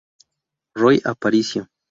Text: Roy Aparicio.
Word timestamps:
Roy 0.73 0.99
Aparicio. 1.05 1.69